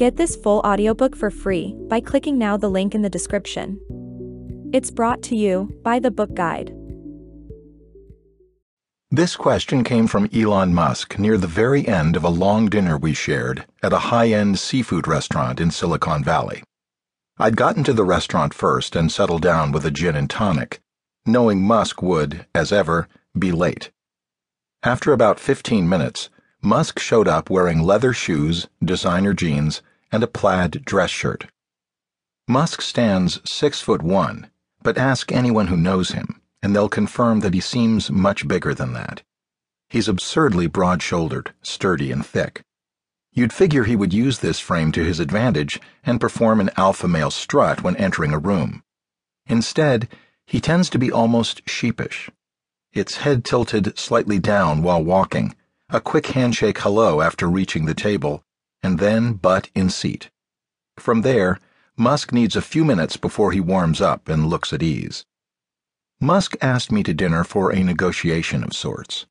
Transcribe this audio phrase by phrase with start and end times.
[0.00, 3.78] Get this full audiobook for free by clicking now the link in the description.
[4.72, 6.74] It's brought to you by the Book Guide.
[9.10, 13.12] This question came from Elon Musk near the very end of a long dinner we
[13.12, 16.62] shared at a high end seafood restaurant in Silicon Valley.
[17.36, 20.80] I'd gotten to the restaurant first and settled down with a gin and tonic,
[21.26, 23.06] knowing Musk would, as ever,
[23.38, 23.90] be late.
[24.82, 26.30] After about 15 minutes,
[26.62, 29.82] Musk showed up wearing leather shoes, designer jeans,
[30.12, 31.46] and a plaid dress shirt.
[32.48, 34.50] Musk stands six foot one,
[34.82, 38.92] but ask anyone who knows him and they'll confirm that he seems much bigger than
[38.92, 39.22] that.
[39.88, 42.62] He's absurdly broad shouldered, sturdy, and thick.
[43.32, 47.30] You'd figure he would use this frame to his advantage and perform an alpha male
[47.30, 48.82] strut when entering a room.
[49.46, 50.08] Instead,
[50.46, 52.30] he tends to be almost sheepish.
[52.92, 55.54] Its head tilted slightly down while walking,
[55.88, 58.42] a quick handshake hello after reaching the table,
[58.82, 60.30] and then butt in seat.
[60.98, 61.58] From there,
[61.96, 65.24] Musk needs a few minutes before he warms up and looks at ease.
[66.20, 69.26] Musk asked me to dinner for a negotiation of sorts.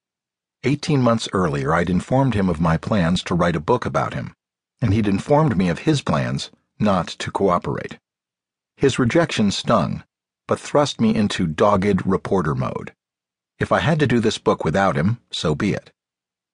[0.64, 4.34] Eighteen months earlier, I'd informed him of my plans to write a book about him,
[4.82, 7.98] and he'd informed me of his plans not to cooperate.
[8.76, 10.04] His rejection stung,
[10.48, 12.94] but thrust me into dogged reporter mode.
[13.60, 15.92] If I had to do this book without him, so be it.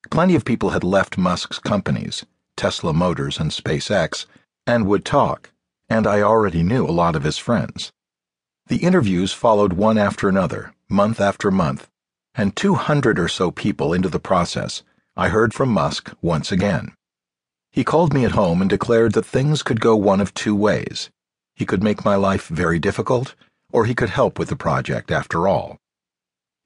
[0.10, 2.26] Plenty of people had left Musk's companies,
[2.56, 4.26] Tesla Motors and SpaceX,
[4.66, 5.52] and would talk,
[5.90, 7.92] and I already knew a lot of his friends.
[8.68, 11.88] The interviews followed one after another, month after month,
[12.34, 14.84] and 200 or so people into the process,
[15.16, 16.94] I heard from Musk once again.
[17.72, 21.10] He called me at home and declared that things could go one of two ways.
[21.56, 23.36] He could make my life very difficult,
[23.72, 25.78] or he could help with the project after all.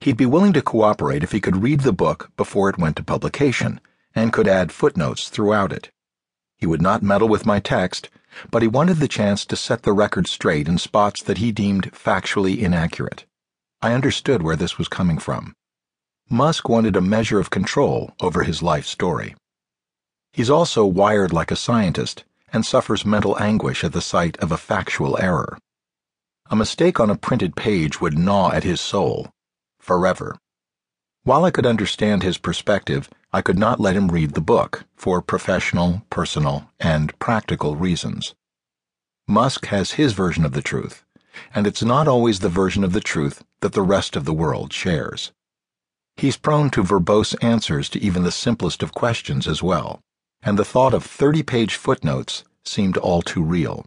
[0.02, 3.04] He'd be willing to cooperate if he could read the book before it went to
[3.04, 3.82] publication
[4.16, 5.90] and could add footnotes throughout it.
[6.58, 8.10] He would not meddle with my text
[8.52, 11.92] but he wanted the chance to set the record straight in spots that he deemed
[11.92, 13.26] factually inaccurate.
[13.82, 15.54] I understood where this was coming from.
[16.30, 19.36] Musk wanted a measure of control over his life story.
[20.32, 22.24] He's also wired like a scientist
[22.54, 25.58] and suffers mental anguish at the sight of a factual error.
[26.52, 29.30] A mistake on a printed page would gnaw at his soul,
[29.80, 30.36] forever.
[31.24, 35.22] While I could understand his perspective, I could not let him read the book for
[35.22, 38.34] professional, personal, and practical reasons.
[39.28, 41.06] Musk has his version of the truth,
[41.54, 44.74] and it's not always the version of the truth that the rest of the world
[44.74, 45.32] shares.
[46.18, 50.00] He's prone to verbose answers to even the simplest of questions as well,
[50.42, 53.86] and the thought of 30 page footnotes seemed all too real.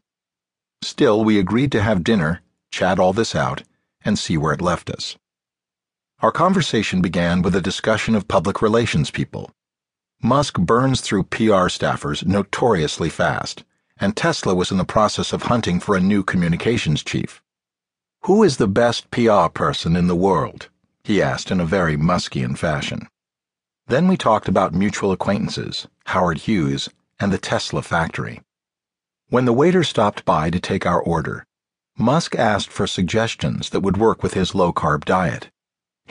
[0.83, 3.65] Still, we agreed to have dinner, chat all this out,
[4.05, 5.17] and see where it left us.
[6.23, 9.51] Our conversation began with a discussion of public relations people.
[10.23, 13.65] Musk burns through PR staffers notoriously fast,
[13.99, 17.43] and Tesla was in the process of hunting for a new communications chief.
[18.27, 20.69] Who is the best PR person in the world?
[21.03, 23.09] he asked in a very Muskian fashion.
[23.89, 28.43] Then we talked about mutual acquaintances, Howard Hughes, and the Tesla factory.
[29.29, 31.45] When the waiter stopped by to take our order,
[31.99, 35.51] Musk asked for suggestions that would work with his low carb diet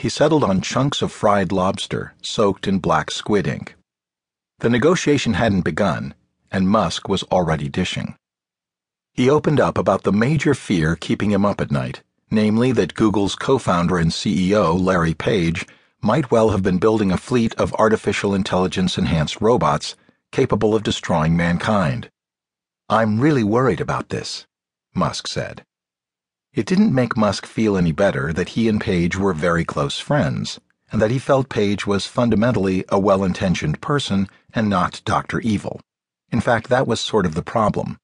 [0.02, 3.76] he settled on chunks of fried lobster soaked in black squid ink.
[4.58, 6.14] The negotiation hadn't begun,
[6.50, 8.16] and Musk was already dishing.
[9.14, 12.02] He opened up about the major fear keeping him up at night,
[12.32, 15.68] namely that Google's co founder and CEO, Larry Page,
[16.00, 19.94] might well have been building a fleet of artificial intelligence enhanced robots
[20.32, 22.10] capable of destroying mankind.
[22.88, 24.48] I'm really worried about this,
[24.96, 25.62] Musk said.
[26.54, 30.60] It didn't make Musk feel any better that he and Page were very close friends,
[30.90, 35.40] and that he felt Page was fundamentally a well intentioned person and not Dr.
[35.40, 35.80] Evil.
[36.30, 37.96] In fact, that was sort of the problem.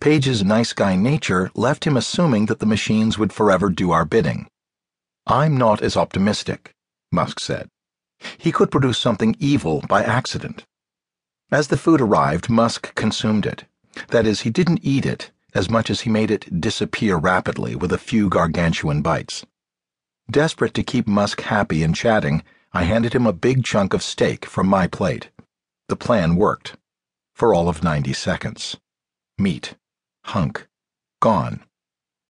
[0.00, 4.46] Page's nice guy nature left him assuming that the machines would forever do our bidding.
[5.26, 6.70] I'm not as optimistic,
[7.10, 7.68] Musk said.
[8.38, 10.64] He could produce something evil by accident.
[11.50, 13.64] As the food arrived, Musk consumed it.
[14.08, 17.92] That is, he didn't eat it, as much as he made it disappear rapidly with
[17.92, 19.44] a few gargantuan bites.
[20.30, 22.42] Desperate to keep Musk happy and chatting,
[22.72, 25.30] I handed him a big chunk of steak from my plate.
[25.88, 26.76] The plan worked.
[27.34, 28.76] For all of 90 seconds.
[29.38, 29.74] Meat.
[30.24, 30.66] Hunk.
[31.20, 31.62] Gone.